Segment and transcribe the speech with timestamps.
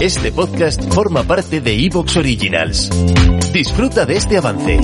[0.00, 2.90] Este podcast forma parte de Evox Originals.
[3.52, 4.80] Disfruta de este avance.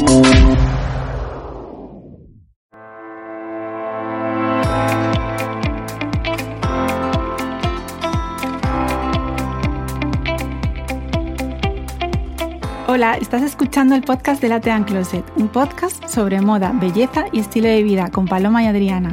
[12.87, 17.69] Hola, estás escuchando el podcast de Latean Closet, un podcast sobre moda, belleza y estilo
[17.69, 19.11] de vida con Paloma y Adriana.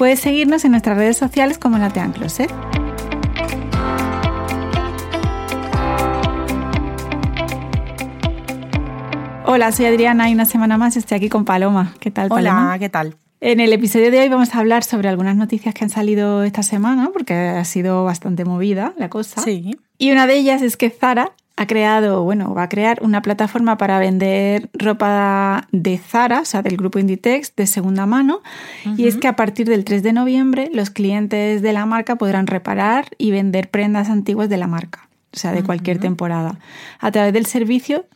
[0.00, 2.50] Puedes seguirnos en nuestras redes sociales como Latean Closet.
[9.44, 11.92] Hola, soy Adriana y una semana más estoy aquí con Paloma.
[12.00, 12.68] ¿Qué tal, Paloma?
[12.68, 13.16] Hola, ¿qué tal?
[13.42, 16.62] En el episodio de hoy vamos a hablar sobre algunas noticias que han salido esta
[16.62, 19.42] semana, porque ha sido bastante movida la cosa.
[19.42, 19.78] Sí.
[19.98, 23.76] Y una de ellas es que Zara ha creado, bueno, va a crear una plataforma
[23.76, 28.40] para vender ropa de Zara, o sea, del grupo Inditex, de segunda mano.
[28.96, 32.46] Y es que a partir del 3 de noviembre los clientes de la marca podrán
[32.46, 36.58] reparar y vender prendas antiguas de la marca, o sea, de cualquier temporada,
[36.98, 38.06] a través del servicio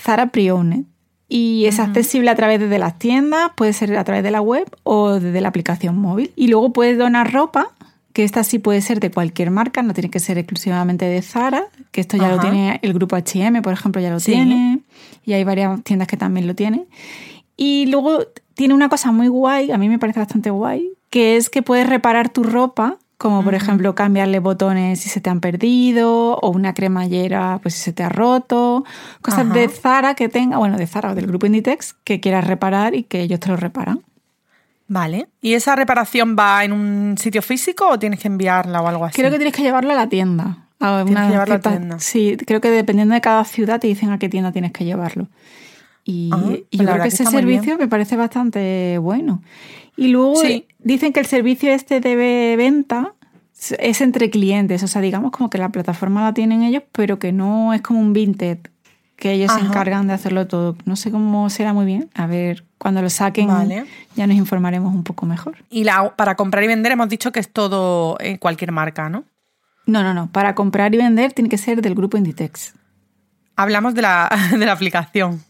[0.00, 0.84] Zara Pre-Owned.
[1.28, 4.70] Y es accesible a través de las tiendas, puede ser a través de la web
[4.84, 6.32] o desde la aplicación móvil.
[6.36, 7.72] Y luego puedes donar ropa,
[8.14, 11.64] que esta sí puede ser de cualquier marca, no tiene que ser exclusivamente de Zara,
[11.90, 14.32] que esto ya lo tiene el grupo HM, por ejemplo, ya lo Sí.
[14.32, 14.80] tiene.
[15.26, 16.86] Y hay varias tiendas que también lo tienen.
[17.56, 18.20] Y luego
[18.54, 21.88] tiene una cosa muy guay, a mí me parece bastante guay, que es que puedes
[21.88, 26.72] reparar tu ropa, como por ejemplo cambiarle botones si se te han perdido, o una
[26.74, 28.84] cremallera pues si se te ha roto,
[29.22, 29.54] cosas Ajá.
[29.54, 33.02] de Zara que tenga, bueno, de Zara o del grupo Inditex, que quieras reparar y
[33.04, 34.02] que ellos te lo reparan.
[34.86, 35.28] Vale.
[35.40, 39.16] ¿Y esa reparación va en un sitio físico o tienes que enviarla o algo así?
[39.16, 40.58] Creo que tienes que llevarlo a la tienda.
[40.80, 41.98] A Tienes que llevarlo a la tienda.
[42.00, 45.28] Sí, creo que dependiendo de cada ciudad te dicen a qué tienda tienes que llevarlo.
[46.04, 49.42] Y, Ah, y pues yo la creo que ese servicio me parece bastante bueno.
[49.96, 50.66] Y luego Sí.
[50.80, 53.14] dicen que el servicio este de venta
[53.78, 57.32] es entre clientes, o sea, digamos como que la plataforma la tienen ellos, pero que
[57.32, 58.58] no es como un Vinted,
[59.16, 60.76] que ellos se encargan de hacerlo todo.
[60.84, 62.10] No sé cómo será muy bien.
[62.14, 63.86] A ver, cuando lo saquen Vale.
[64.16, 65.56] ya nos informaremos un poco mejor.
[65.70, 69.24] Y la, para comprar y vender hemos dicho que es todo en cualquier marca, ¿no?
[69.86, 70.30] No, no, no.
[70.30, 72.74] Para comprar y vender tiene que ser del grupo Inditex.
[73.56, 75.42] Hablamos de la, de la aplicación.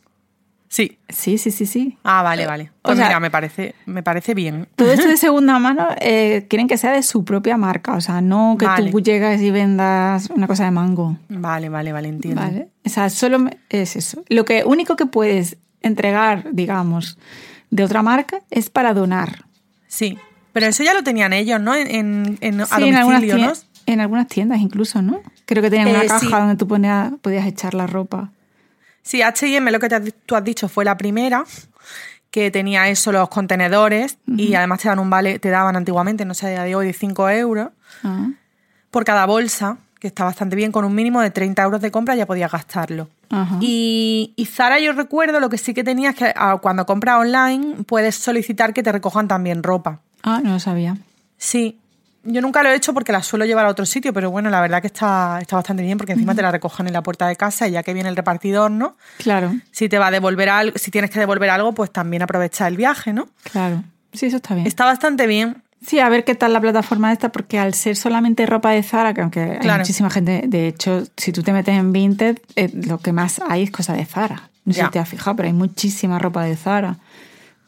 [0.74, 0.98] Sí.
[1.08, 1.98] Sí, sí, sí, sí.
[2.02, 2.72] Ah, vale, vale.
[2.82, 4.66] Pues O sea- mira, me parece, me parece bien.
[4.74, 8.20] Todo esto de segunda mano eh, quieren que sea de su propia marca, o sea,
[8.20, 8.90] no que Vale.
[8.90, 11.16] tú llegas y vendas una cosa de mango.
[11.28, 12.40] Vale, vale, vale, entiendo.
[12.42, 12.68] ¿Vale?
[12.84, 14.24] O sea, solo es eso.
[14.28, 17.18] Lo que único que puedes entregar, digamos,
[17.70, 19.44] de otra marca es para donar.
[19.86, 20.18] Sí.
[20.52, 21.74] Pero eso ya lo tenían ellos, ¿no?
[21.76, 23.52] En, en, en- a Sí, en algunas, domicilio, ¿no?
[23.52, 25.20] tien- en algunas tiendas incluso, ¿no?
[25.46, 26.26] Creo que tenían una Eh, caja sí.
[26.30, 28.30] donde tú ponías, podías echar la ropa.
[29.04, 31.44] Sí, H&M, lo que te has- tú has dicho, fue la primera
[32.32, 36.34] que tenía eso, los contenedores, y además te, dan un vale, te daban antiguamente, no
[36.34, 37.68] sé, a día de hoy, 5 euros
[38.02, 38.30] Ah,
[38.90, 42.16] por cada bolsa, que está bastante bien, con un mínimo de 30 euros de compra
[42.16, 43.08] ya podías gastarlo.
[43.60, 47.18] Y, y Zara, yo recuerdo, lo que sí que tenía es que ah, cuando compras
[47.20, 50.00] online puedes solicitar que te recojan también ropa.
[50.22, 50.96] Ah, no lo sabía.
[51.36, 51.78] Sí,
[52.24, 54.60] yo nunca lo he hecho porque la suelo llevar a otro sitio, pero bueno, la
[54.60, 57.36] verdad que está, está bastante bien porque encima te la recojan en la puerta de
[57.36, 58.96] casa y ya que viene el repartidor, ¿no?
[59.18, 62.66] Claro, Si te va a devolver algo, si tienes que devolver algo, pues también aprovecha
[62.66, 63.28] el viaje, ¿no?
[63.50, 63.82] claro.
[64.12, 64.66] Sí, eso está bien.
[64.66, 65.64] Está bastante bien.
[65.84, 69.12] Sí, a ver qué tal la plataforma esta, porque al ser solamente ropa de Zara,
[69.12, 72.98] que aunque hay muchísima gente, de hecho, si tú te metes en Vinted, eh, lo
[72.98, 74.50] que más hay es cosa de Zara.
[74.64, 76.96] No sé si te has fijado, pero hay muchísima ropa de Zara.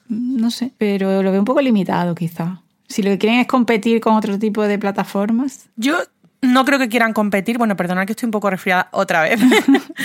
[0.08, 2.60] No sé, pero lo veo un poco limitado quizá.
[2.88, 5.68] Si lo que quieren es competir con otro tipo de plataformas.
[5.76, 5.98] Yo
[6.42, 7.58] no creo que quieran competir.
[7.58, 9.40] Bueno, perdonad que estoy un poco resfriada otra vez.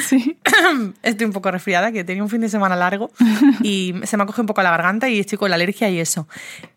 [0.08, 0.38] Sí.
[1.04, 3.12] estoy un poco resfriada, que tenía un fin de semana largo
[3.62, 6.00] y se me ha cogido un poco la garganta y estoy con la alergia y
[6.00, 6.28] eso.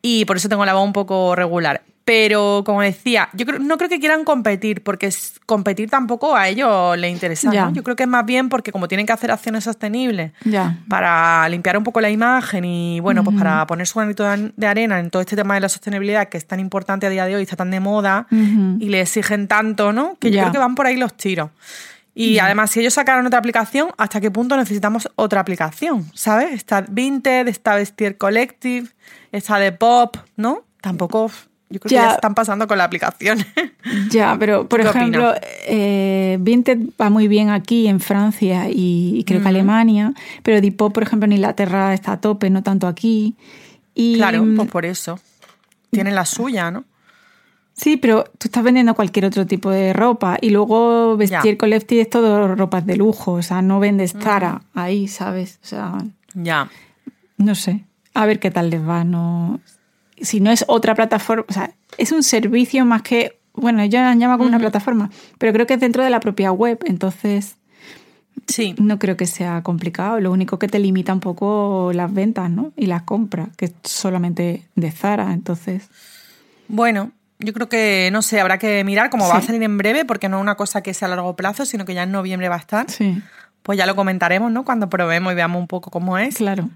[0.02, 1.82] Y por eso tengo la voz un poco regular.
[2.04, 5.08] Pero como decía, yo creo- no creo que quieran competir, porque
[5.46, 7.50] competir tampoco a ellos les interesa.
[7.68, 7.72] ¿no?
[7.72, 10.78] Yo creo que es más bien porque como tienen que hacer acciones sostenibles Ya.
[10.88, 14.24] para limpiar un poco la imagen y bueno, pues para poner su granito
[14.54, 17.24] de arena en todo este tema de la sostenibilidad que es tan importante a día
[17.24, 20.16] de hoy, está tan de moda y le exigen tanto, ¿no?
[20.20, 21.50] Que yo creo que van por ahí los tiros.
[22.14, 26.06] Y además, si ellos sacaron otra aplicación, ¿hasta qué punto necesitamos otra aplicación?
[26.14, 26.52] ¿Sabes?
[26.52, 28.88] Está Vinted, está Vestier Collective,
[29.32, 30.64] está de Pop, ¿no?
[30.80, 31.30] Tampoco.
[31.74, 33.38] Yo creo que ya están pasando con la aplicación.
[34.10, 35.34] Ya, pero por ejemplo,
[35.66, 41.02] eh, Vinted va muy bien aquí en Francia y, creo que Alemania, pero Depop, por
[41.02, 43.34] ejemplo, en Inglaterra está a tope, no tanto aquí.
[43.94, 45.20] Y, claro, pues por eso.
[45.90, 46.84] Tienen la suya, ¿no?
[47.74, 52.10] Sí, pero tú estás vendiendo cualquier otro tipo de ropa y luego vestir Collective es
[52.10, 54.20] todo ropas de lujo, o sea, no vendes mm.
[54.22, 55.58] Zara ahí, ¿sabes?
[55.62, 55.98] O sea,
[56.34, 56.70] ya.
[57.36, 57.84] No sé,
[58.14, 59.60] a ver qué tal les va, no
[60.20, 64.20] si no es otra plataforma, o sea, es un servicio más que, bueno, ellos han
[64.20, 67.56] llamado como una plataforma, pero creo que es dentro de la propia web, entonces
[68.46, 68.74] sí.
[68.78, 72.72] no creo que sea complicado, lo único que te limita un poco las ventas, ¿no?
[72.76, 75.88] Y las compras, que es solamente de Zara, entonces...
[76.66, 80.04] Bueno, yo creo que, no sé, habrá que mirar cómo va a salir en breve,
[80.04, 82.48] porque no es una cosa que sea a largo plazo, sino que ya en noviembre
[82.48, 82.90] va a estar.
[82.90, 83.20] Sí.
[83.62, 84.64] Pues ya lo comentaremos, ¿no?
[84.64, 86.36] Cuando probemos y veamos un poco cómo es.
[86.36, 86.70] Claro.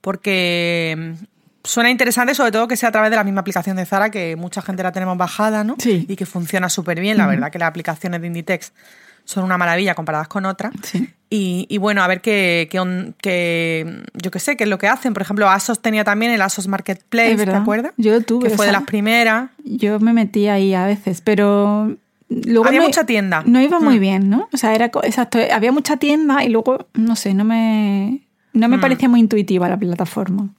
[0.00, 1.14] Porque
[1.64, 4.36] suena interesante, sobre todo que sea a través de la misma aplicación de Zara, que
[4.36, 5.76] mucha gente la tenemos bajada, ¿no?
[5.78, 6.06] Sí.
[6.08, 7.16] Y que funciona súper bien.
[7.16, 8.72] La verdad que las aplicaciones de Inditex
[9.24, 10.72] son una maravilla comparadas con otras.
[10.82, 11.08] Sí.
[11.34, 15.14] Y, bueno, a ver qué, qué, yo qué sé, qué es lo que hacen.
[15.14, 17.92] Por ejemplo, Asos tenía también el Asos Marketplace, ¿te acuerdas?
[17.96, 18.50] Yo tuve.
[18.50, 19.48] Que fue de las primeras.
[19.64, 21.96] Yo me metí ahí a veces, pero
[22.28, 23.42] luego había mucha tienda.
[23.46, 24.00] No iba muy mm.
[24.00, 24.48] bien, ¿no?
[24.52, 28.76] O sea, era exacto, había mucha tienda y luego, no sé, no me, no me
[28.76, 28.80] mm.
[28.82, 30.50] parecía muy intuitiva la plataforma.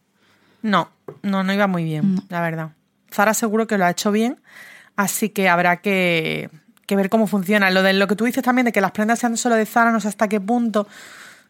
[0.63, 0.89] No,
[1.21, 2.71] no, no iba muy bien, la verdad.
[3.11, 4.39] Zara seguro que lo ha hecho bien,
[4.95, 6.49] así que habrá que,
[6.87, 7.69] que ver cómo funciona.
[7.69, 9.91] Lo de lo que tú dices también de que las prendas sean solo de Zara,
[9.91, 10.87] no sé hasta qué punto.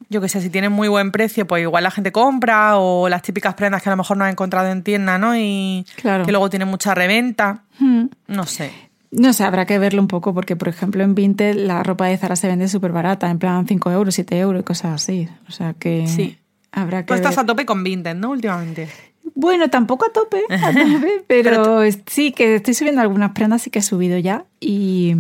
[0.10, 3.22] Yo que sé, si tienen muy buen precio, pues igual la gente compra, o las
[3.22, 5.38] típicas prendas que a lo mejor no ha encontrado en tienda, ¿no?
[5.38, 7.64] Y que luego tienen mucha reventa.
[7.80, 8.06] Hmm.
[8.28, 8.74] No sé.
[9.12, 12.18] No sé, habrá que verlo un poco, porque por ejemplo en Vinted la ropa de
[12.18, 15.30] Zara se vende súper barata, en plan 5 euros, 7 euros y cosas así.
[15.48, 16.40] O sea que sí.
[16.74, 17.08] Habrá que.
[17.08, 18.32] Tú estás a tope con Vinted, ¿no?
[18.32, 18.90] Últimamente.
[19.36, 20.44] Bueno, tampoco a tope,
[21.28, 24.46] pero, sí que estoy subiendo algunas prendas, sí que he subido ya.
[24.60, 25.14] Y,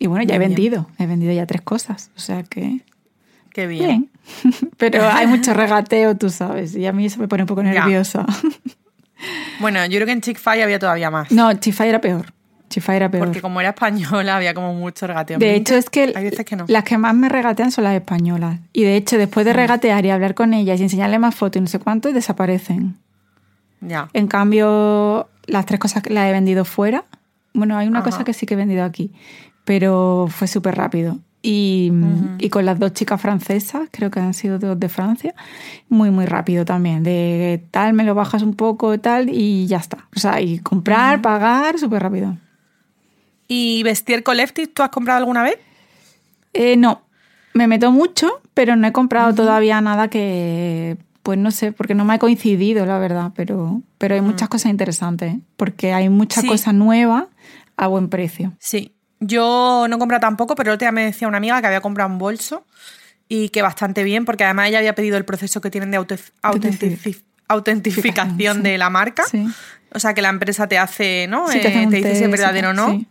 [0.00, 2.80] bueno, ya he vendido, he vendido ya tres cosas, o sea que...
[3.52, 4.10] Qué bien.
[4.76, 8.26] Pero hay mucho regateo, tú sabes, y a mí eso me pone un poco nerviosa.
[9.60, 11.30] Bueno, yo creo que en Chick había todavía más.
[11.30, 12.32] No, Chick era peor.
[12.88, 13.26] Era peor.
[13.26, 15.38] Porque como era española había como mucho regateo.
[15.38, 16.64] De hecho, es que, hay veces que no.
[16.68, 18.60] las que más me regatean son las españolas.
[18.72, 19.56] Y de hecho, después de mm.
[19.56, 22.96] regatear y hablar con ellas y enseñarle más fotos y no sé cuánto, desaparecen.
[24.12, 27.04] En cambio, las tres cosas que las he vendido fuera.
[27.52, 29.12] Bueno, hay una cosa que sí que he vendido aquí,
[29.64, 31.18] pero fue súper rápido.
[31.46, 31.92] Y,
[32.50, 35.34] con las dos chicas francesas, creo que han sido dos de Francia,
[35.90, 37.02] muy, muy rápido también.
[37.02, 40.08] De tal, me lo bajas un poco, tal, y ya está.
[40.16, 42.38] O sea, y comprar, pagar, súper rápido.
[43.48, 45.58] ¿Y vestir Collective, tú has comprado alguna vez?
[46.52, 47.02] Eh, no.
[47.52, 52.04] Me meto mucho, pero no he comprado todavía nada que pues no sé, porque no
[52.04, 55.40] me ha coincidido, la verdad, pero, pero hay muchas cosas interesantes, ¿eh?
[55.56, 57.28] porque hay mucha cosa nueva
[57.78, 58.52] a buen precio.
[58.58, 61.80] Sí, yo no compro tampoco, pero el otro día me decía una amiga que había
[61.80, 62.66] comprado un bolso
[63.26, 65.96] y que bastante bien, porque además ella había pedido el proceso que tienen de
[67.48, 69.24] autentificación de la marca.
[69.94, 71.46] O sea, que la empresa te hace, ¿no?
[71.46, 73.02] te, eh, dice si es verdadero o no.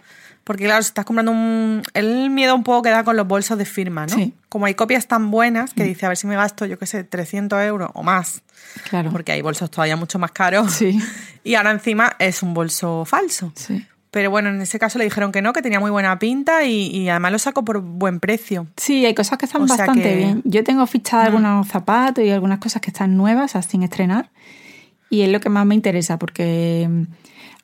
[0.44, 1.84] Porque claro, si estás comprando un...
[1.94, 4.32] El miedo un poco que da con los bolsos de firma, ¿no?
[4.50, 5.88] Como hay copias tan buenas que mm.
[5.88, 8.42] dice, a ver si me gasto, yo qué sé, 300 euros o más.
[8.90, 9.12] Claro.
[9.12, 10.72] Porque hay bolsos todavía mucho más caros.
[10.74, 11.00] Sí.
[11.46, 13.52] Y ahora encima es un bolso falso.
[13.56, 13.86] Sí.
[14.12, 17.10] Pero bueno, en ese caso le dijeron que no, que tenía muy buena pinta y,
[17.10, 18.68] además lo saco por buen precio.
[18.78, 20.42] Sí, hay cosas que están bastante bien.
[20.46, 21.28] Yo tengo fichadas mm.
[21.28, 24.30] algunos zapatos y algunas cosas que están nuevas, sin estrenar.
[25.10, 26.88] Y es lo que más me interesa porque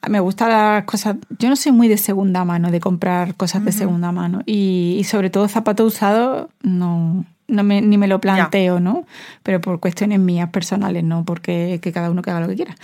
[0.07, 1.17] me gustan las cosas.
[1.37, 4.41] Yo no soy muy de segunda mano, de comprar cosas de segunda mano.
[4.45, 9.05] Y, sobre todo zapatos usados, no, no me, ni me lo planteo, ¿no?
[9.43, 12.75] Pero por cuestiones mías personales, no porque que cada uno que haga lo que quiera.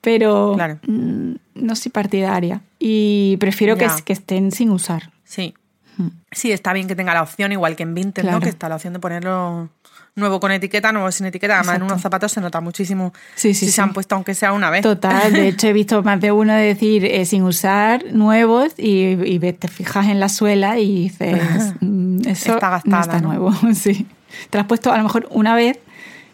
[0.00, 2.60] Pero mm, no soy partidaria.
[2.78, 5.12] Y prefiero que, que, estén sin usar.
[5.22, 5.54] Sí.
[5.96, 6.08] Mm.
[6.32, 8.40] Sí, está bien que tenga la opción, igual que en Vinted, ¿no?
[8.40, 9.68] Que está la opción de ponerlo
[10.16, 11.58] nuevo con etiqueta, nuevo sin etiqueta.
[11.58, 14.82] Además, en unos zapatos se nota muchísimo si se han puesto, aunque sea una vez.
[14.82, 19.68] Total, de hecho he visto más de uno decir eh, sin usar nuevos y, te
[19.68, 23.52] fijas en la suela y dices, mm, eso está no está nuevo.
[23.74, 24.06] sí.
[24.50, 25.78] Te lo has puesto a lo mejor una vez,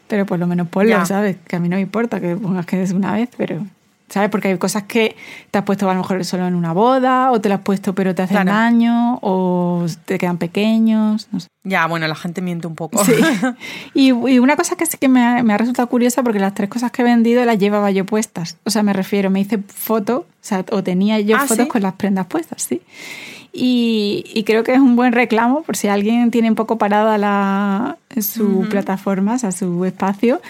[0.08, 1.36] pero por lo menos ponlo, ¿sabes?
[1.46, 3.64] Que a mí no me importa que pongas que es una vez, pero
[4.10, 4.28] ¿sabes?
[4.28, 5.16] Porque hay cosas que
[5.50, 7.94] te has puesto a lo mejor solo en una boda, o te las has puesto
[7.94, 8.50] pero te hacen Claro.
[8.50, 11.46] daño, o te quedan pequeños, no sé.
[11.64, 13.02] Ya, bueno, la gente miente un poco.
[13.04, 13.12] Sí.
[13.94, 16.54] Y, y una cosa que sí que me ha, me ha resultado curiosa, porque las
[16.54, 18.56] tres cosas que he vendido las llevaba yo puestas.
[18.64, 21.68] O sea, me refiero, me hice fotos, o sea, o tenía yo Ah, fotos ¿sí?
[21.70, 22.82] con las prendas puestas, sí.
[23.52, 27.18] Y, y creo que es un buen reclamo por si alguien tiene un poco parada
[27.18, 30.40] la, su plataforma, o sea, su espacio,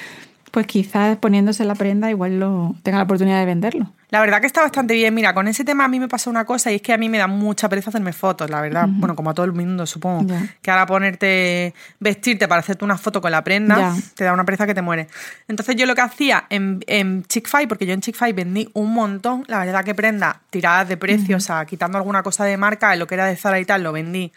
[0.51, 3.93] pues quizás poniéndose la prenda igual lo tenga la oportunidad de venderlo.
[4.11, 5.15] La verdad que está bastante bien.
[5.15, 7.09] Mira, con ese tema a mí me pasó una cosa y es que a mí
[7.09, 8.87] me da mucha pereza hacerme fotos, la verdad.
[8.89, 10.27] Bueno, como a todo el mundo, supongo.
[10.61, 14.67] Que ahora ponerte, vestirte para hacerte una foto con la prenda, te da una pereza
[14.67, 15.07] que te muere.
[15.47, 19.45] Entonces yo lo que hacía en, en Chick-fil, porque yo en Chick-fil vendí un montón,
[19.47, 23.07] la verdad que prenda tiradas de precio, o sea, quitando alguna cosa de marca, lo
[23.07, 24.33] que era de Zara y tal, lo vendí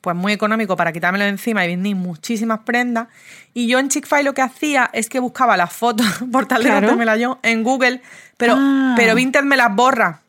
[0.00, 3.08] pues muy económico para quitármelo de encima y vendí muchísimas prendas.
[3.52, 6.70] Y yo en Chick-fil lo que hacía es que buscaba las fotos, por tal de
[6.70, 7.16] Claro.
[7.16, 8.00] yo, en Google,
[8.36, 8.94] pero, Ah.
[8.96, 10.20] pero Vinted me las borra.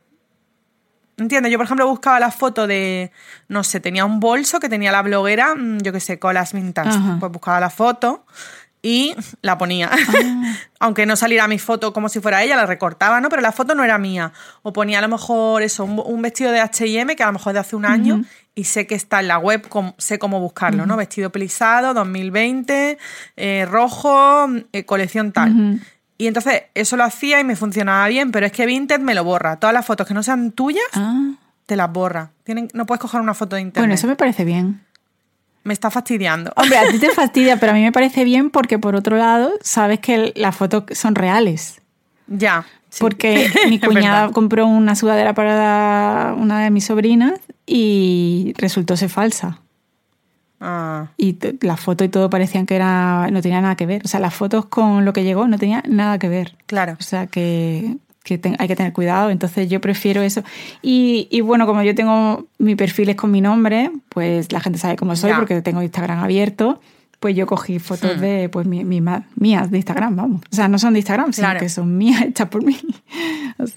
[1.18, 1.52] ¿Entiendes?
[1.52, 3.12] Yo, por ejemplo, buscaba la foto de,
[3.48, 6.90] no sé, tenía un bolso que tenía la bloguera, mm, yo qué sé, colas vintage.
[6.90, 7.18] Ajá.
[7.20, 8.26] Pues buscaba la foto
[8.82, 9.90] y la ponía.
[9.92, 10.56] Ah.
[10.80, 13.30] Aunque no saliera mi foto como si fuera ella, la recortaba, ¿no?
[13.30, 14.34] Pero la foto no era mía.
[14.64, 17.54] O ponía a lo mejor eso, un, un vestido de H&M que a lo mejor
[17.54, 18.24] de hace un año
[18.56, 20.98] y sé que está en la web, com- sé cómo buscarlo, ¿no?
[20.98, 22.98] Vestido plisado, 2020,
[23.38, 25.80] eh, rojo, eh, colección tal.
[26.18, 29.24] Y entonces eso lo hacía y me funcionaba bien, pero es que Vinted me lo
[29.24, 29.58] borra.
[29.58, 31.32] Todas las fotos que no sean tuyas, Ah,
[31.66, 32.32] te las borra.
[32.44, 33.82] Tienen, no puedes coger una foto de internet.
[33.82, 34.82] bueno, eso me parece bien.
[35.64, 36.52] Me está fastidiando.
[36.56, 39.52] Hombre, a ti te fastidia, pero a mí me parece bien porque por otro lado
[39.62, 41.82] sabes que las fotos son reales.
[42.28, 42.66] ya.
[42.90, 43.00] sí.
[43.00, 49.60] Porque mi cuñada compró una sudadera para una de mis sobrinas y resultó ser falsa.
[50.64, 54.04] Ah, Y la foto y todo parecían que era no tenía nada que ver.
[54.06, 56.56] O sea, las fotos con lo que llegó no tenía nada que ver.
[56.68, 56.96] claro.
[57.00, 59.30] O sea que, que hay que tener cuidado.
[59.30, 60.44] Entonces yo prefiero eso.
[60.82, 64.78] Y, y bueno, como yo tengo mi perfil es con mi nombre, pues la gente
[64.80, 65.38] sabe cómo soy Ya.
[65.38, 66.80] porque tengo Instagram abierto.
[67.20, 68.20] Pues yo cogí fotos Hmm.
[68.22, 70.42] de pues mi- mías de Instagram, vamos.
[70.52, 71.60] O sea, no son de Instagram, sino Claro.
[71.60, 72.76] que son mías hechas por mí.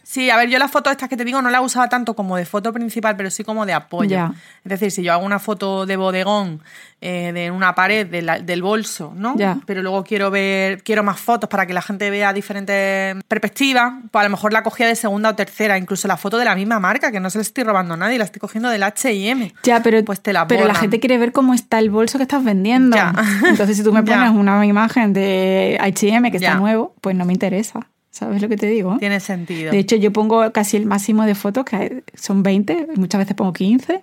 [0.03, 2.37] Sí, a ver, yo las fotos estas que te digo no las usaba tanto como
[2.37, 4.09] de foto principal, pero sí como de apoyo.
[4.11, 4.33] Ya.
[4.65, 6.61] Es decir, si yo hago una foto de bodegón
[7.07, 9.35] eh, de una pared de la- del bolso, ¿no?
[9.37, 9.59] Ya.
[9.67, 14.21] Pero luego quiero ver, quiero más fotos para que la gente vea diferentes perspectivas, pues
[14.21, 16.81] a lo mejor la cogía de segunda o tercera, incluso la foto de la misma
[16.81, 19.55] marca, que no se la estoy robando a nadie, la estoy cogiendo del H&M.
[19.63, 22.23] Ya, pero, Pues te la pero la gente quiere ver cómo está el bolso que
[22.23, 22.97] estás vendiendo.
[22.97, 23.13] Ya.
[23.47, 24.17] Entonces, si tú me Ya.
[24.17, 27.81] pones una imagen de H&M que está nuevo, pues no me interesa.
[28.15, 28.97] ¿Sabes lo que te digo?
[28.99, 29.73] Tiene sentido.
[29.73, 33.53] De hecho, yo pongo casi el máximo de fotos, que son 20, muchas veces pongo
[33.53, 34.03] 15,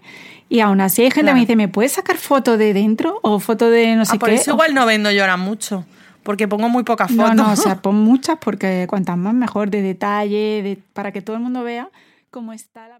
[0.49, 1.35] y aún así hay gente que Claro.
[1.35, 4.27] me dice, ¿me puedes sacar foto de dentro o foto de no sé Ah, por
[4.27, 4.35] qué?
[4.35, 5.85] eso igual no vendo yo ahora mucho,
[6.23, 7.37] porque pongo muy pocas No, fotos.
[7.37, 11.37] no, o sea, pon muchas porque cuantas más mejor, de detalle, de, para que todo
[11.37, 11.87] el mundo vea
[12.31, 12.99] cómo está la...